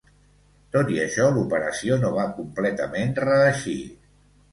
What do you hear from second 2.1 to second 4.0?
va completament reeixir.